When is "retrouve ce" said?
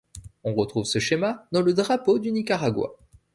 0.55-0.97